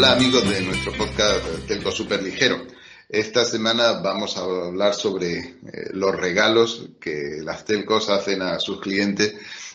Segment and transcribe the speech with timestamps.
[0.00, 2.66] Hola amigos de nuestro podcast Telco Super Ligero.
[3.06, 8.80] Esta semana vamos a hablar sobre eh, los regalos que las telcos hacen a sus
[8.80, 9.34] clientes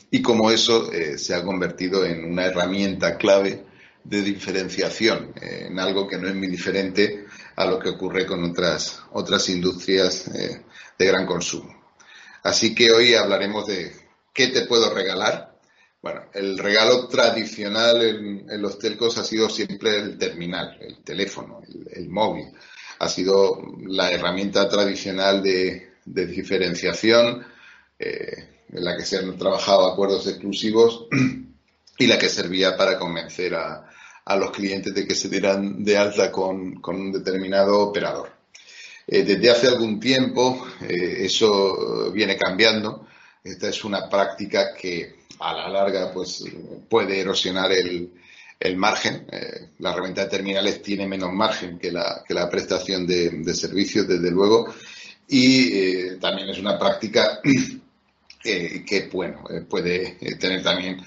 [0.10, 3.66] y cómo eso eh, se ha convertido en una herramienta clave
[4.04, 8.44] de diferenciación, eh, en algo que no es muy diferente a lo que ocurre con
[8.46, 10.32] otras, otras industrias
[10.98, 11.72] de gran consumo.
[12.42, 13.96] Así que hoy hablaremos de
[14.34, 15.55] qué te puedo regalar
[16.06, 18.00] bueno, el regalo tradicional
[18.48, 22.46] en, los telcos ha sido siempre el terminal, el teléfono, el, móvil.
[23.00, 27.44] Ha sido la herramienta tradicional de, diferenciación
[27.98, 31.08] eh, en la que se han trabajado acuerdos exclusivos
[31.98, 33.90] y la que servía para convencer a,
[34.38, 38.32] los clientes de que se dieran de alta con, un determinado operador.
[39.08, 43.08] Eh, desde hace algún tiempo eh, eso viene cambiando.
[43.44, 46.44] Esta es una práctica que a la larga pues
[46.90, 48.12] puede erosionar el,
[48.78, 49.28] margen.
[49.32, 54.08] Eh, la herramienta de terminales tiene menos margen que la, que la prestación de, servicios,
[54.08, 54.74] desde luego,
[55.28, 57.42] y eh, también es una práctica
[58.44, 61.06] eh, que, bueno, puede tener también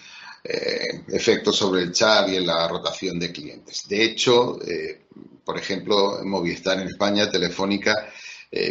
[1.08, 3.86] efectos sobre el chat y en la rotación de clientes.
[3.86, 4.58] De hecho,
[5.44, 8.08] por ejemplo, Movistar en España, Telefónica,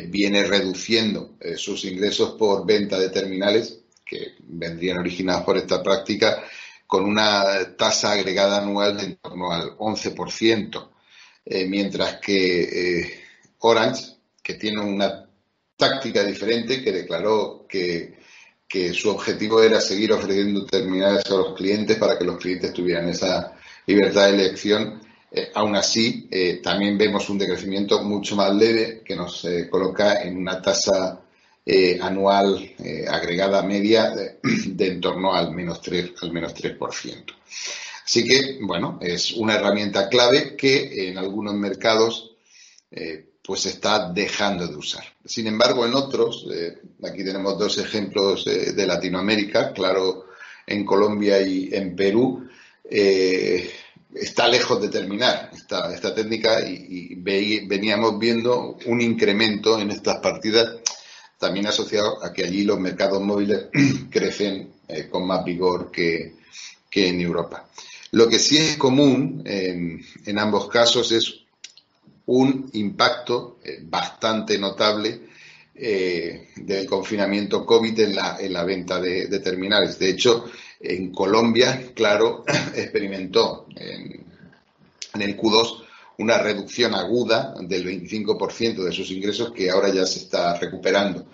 [0.08, 6.44] viene reduciendo sus ingresos por venta de terminales que vendrían originados por esta práctica,
[6.88, 10.90] con una tasa agregada anual de en torno al 11%,
[11.46, 13.20] eh, mientras que eh,
[13.60, 15.26] Orange, que tiene una
[15.76, 18.16] táctica diferente, que declaró que,
[18.94, 23.54] su objetivo era seguir ofreciendo terminales a los clientes para que los clientes tuvieran esa
[23.86, 25.02] libertad de elección,
[25.32, 26.30] eh, aún así,
[26.62, 31.22] también vemos un decrecimiento mucho más leve que nos coloca en una tasa
[31.70, 34.40] eh, anual eh, agregada media de,
[34.88, 36.14] en torno al menos 3%.
[36.22, 37.26] Al menos 3%.
[38.06, 42.32] Así que, bueno, es una herramienta clave que en algunos mercados
[42.90, 45.04] eh, pues está dejando de usar.
[45.26, 46.48] Sin embargo, en otros,
[47.04, 50.28] aquí tenemos dos ejemplos de Latinoamérica, claro,
[50.66, 52.48] en Colombia y en Perú,
[52.84, 60.78] está lejos de terminar esta, esta técnica y, veníamos viendo un incremento en estas partidas
[61.38, 63.68] también asociado a que allí los mercados móviles
[64.10, 66.36] crecen eh, con más vigor que,
[66.94, 67.68] en Europa.
[68.14, 71.42] Lo que sí es común en, ambos casos es
[72.26, 75.28] un impacto eh, bastante notable
[75.76, 80.00] eh, del confinamiento COVID en la, en la venta de, terminales.
[80.00, 80.46] De hecho,
[80.80, 82.44] en Colombia, claro,
[82.76, 84.26] experimentó en,
[85.14, 85.87] en el Q2
[86.18, 91.28] una reducción aguda del 25% de sus ingresos que ahora ya se está recuperando.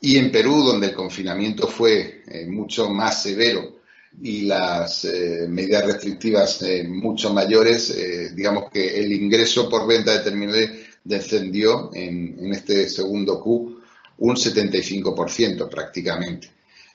[0.00, 3.78] Y en Perú, donde el confinamiento fue eh, mucho más severo
[4.22, 7.94] y las eh, medidas restrictivas eh, mucho mayores,
[8.34, 10.70] digamos que el ingreso por venta de terminales
[11.02, 13.80] descendió en, en este segundo Q
[14.18, 16.50] un 75% prácticamente.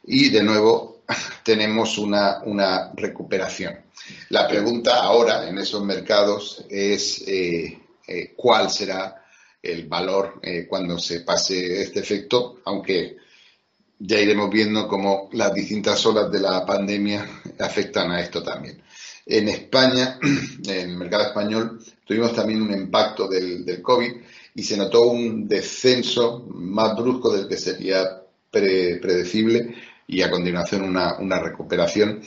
[0.06, 0.93] Y de nuevo
[1.44, 3.80] tenemos una, una recuperación.
[4.30, 9.24] La pregunta ahora en esos mercados es eh, eh, cuál será
[9.62, 13.18] el valor eh, cuando se pase este efecto, aunque
[13.98, 17.26] ya iremos viendo cómo las distintas olas de la pandemia
[17.60, 18.82] afectan a esto también.
[19.26, 20.20] En España,
[20.68, 24.12] en el mercado español, tuvimos también un impacto del, COVID
[24.56, 28.22] y se notó un descenso más brusco del que sería
[28.52, 29.74] predecible
[30.14, 32.22] y a continuación una, una recuperación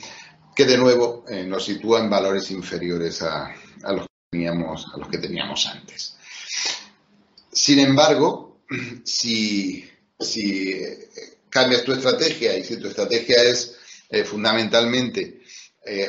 [0.57, 3.55] que de nuevo eh, nos sitúa en valores inferiores a,
[3.93, 6.17] los que teníamos, a los que teníamos antes.
[7.53, 8.63] Sin embargo,
[9.05, 9.89] si,
[10.19, 11.09] eh,
[11.51, 13.77] cambias tu estrategia y si tu estrategia es
[14.09, 15.43] eh, fundamentalmente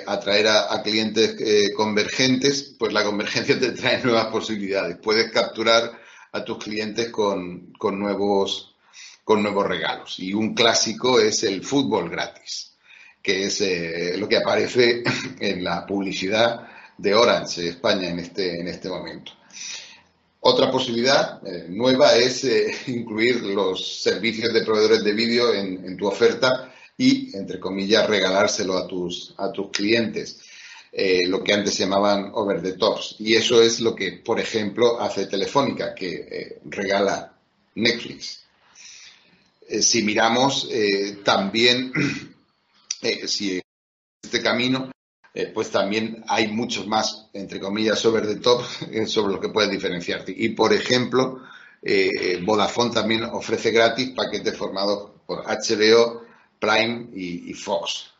[0.07, 1.35] atraer a, clientes
[1.75, 4.97] convergentes, pues la convergencia te trae nuevas posibilidades.
[4.97, 6.01] Puedes capturar
[6.31, 8.75] a tus clientes con, con, nuevos,
[9.27, 10.19] con nuevos regalos.
[10.19, 12.77] Y un clásico es el fútbol gratis,
[13.21, 15.03] que es eh, lo que aparece
[15.41, 16.65] en la publicidad
[16.97, 19.33] de Orange España en este, en este momento.
[20.39, 26.07] Otra posibilidad eh, nueva es eh, incluir los servicios de proveedores de vídeo en, tu
[26.07, 30.39] oferta y, entre comillas, regalárselo a tus, a tus clientes.
[31.27, 33.17] Lo que antes se llamaban over the tops.
[33.19, 37.37] Y eso es lo que, por ejemplo, hace Telefónica, que regala
[37.75, 38.46] Netflix.
[39.81, 40.69] Si miramos
[41.23, 41.91] también,
[43.25, 43.61] si
[44.23, 44.91] este camino,
[45.39, 49.49] eh, pues también hay muchos más, entre comillas, over the top eh, sobre lo que
[49.49, 50.33] puedes diferenciarte.
[50.35, 51.43] Y, por ejemplo,
[51.81, 56.23] eh, Vodafone también ofrece gratis paquetes formados por HBO,
[56.59, 58.13] Prime y, Fox.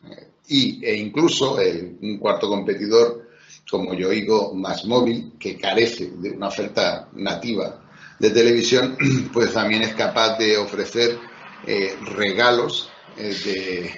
[0.46, 1.56] y, e incluso
[2.00, 3.30] un cuarto competidor,
[3.68, 7.82] como yo digo, más móvil, que carece de una oferta nativa
[8.20, 8.96] de televisión,
[9.32, 11.18] pues también es capaz de ofrecer
[11.64, 13.92] regalos de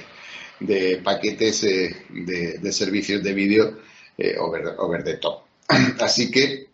[0.60, 3.78] de paquetes eh, de, servicios de vídeo
[4.16, 5.44] eh, over, the top.
[6.00, 6.68] Así que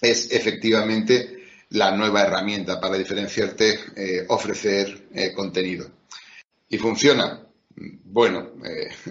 [0.00, 5.90] es efectivamente la nueva herramienta para diferenciarte, eh, ofrecer contenido.
[6.68, 7.40] ¿Y funciona?
[7.76, 8.52] Bueno,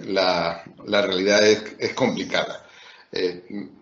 [0.05, 2.62] la, realidad es, complicada.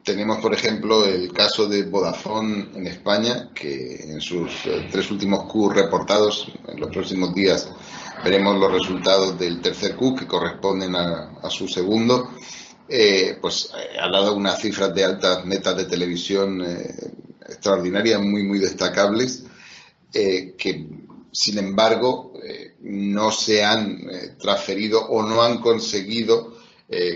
[0.03, 4.51] Tenemos, por ejemplo, el caso de Vodafone en España, que en sus
[4.91, 7.69] tres últimos Q reportados en los próximos días
[8.23, 12.31] veremos los resultados del tercer Q que corresponden a, su segundo,
[12.87, 16.93] eh, pues eh, ha dado unas cifras de altas netas de televisión eh,
[17.47, 19.43] extraordinarias, muy, muy destacables,
[20.11, 20.87] que
[21.31, 22.33] sin embargo
[22.81, 24.01] no se han
[24.37, 26.57] transferido o no han conseguido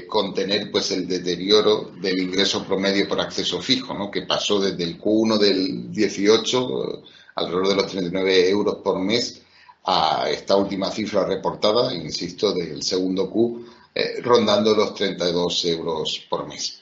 [0.07, 4.10] contener pues el deterioro del ingreso promedio por acceso fijo, ¿no?
[4.10, 7.04] que pasó desde el Q1 del 18
[7.36, 9.42] alrededor de los 39 euros por mes
[9.86, 16.48] a esta última cifra reportada, insisto, del segundo Q, eh, rondando los 32 euros por
[16.48, 16.81] mes.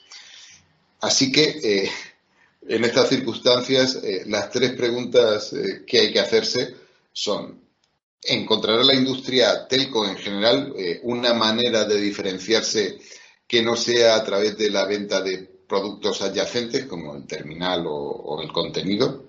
[1.01, 1.91] Así que eh,
[2.67, 5.53] en estas circunstancias, eh, las tres preguntas
[5.85, 6.75] que hay que hacerse
[7.11, 7.59] son,
[8.25, 10.73] ¿encontrará la industria telco en general
[11.03, 12.99] una manera de diferenciarse
[13.47, 18.41] que no sea a través de la venta de productos adyacentes como el terminal o
[18.41, 19.25] el contenido?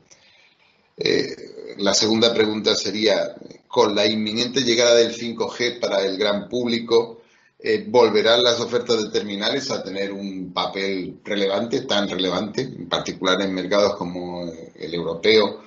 [1.78, 3.34] la segunda pregunta sería,
[3.66, 7.22] con la inminente llegada del 5G para el gran público,
[7.58, 13.40] eh, ¿volverán las ofertas de terminales a tener un papel relevante, tan relevante, en particular
[13.40, 14.44] en mercados como
[14.74, 15.62] el europeo,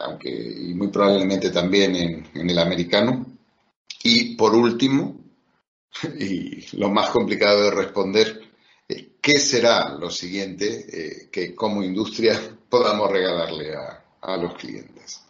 [0.00, 3.26] aunque y muy probablemente también en, el americano?
[4.02, 5.16] Y por último,
[6.18, 8.40] y lo más complicado de responder,
[8.88, 15.28] eh, ¿qué será lo siguiente eh, que como industria podamos regalarle a los clientes?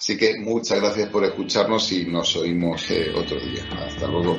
[0.00, 3.62] Así que muchas gracias por escucharnos y nos oímos eh, otro día.
[3.86, 4.38] Hasta luego.